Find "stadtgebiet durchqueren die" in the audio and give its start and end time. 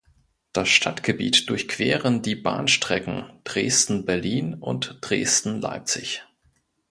0.69-2.33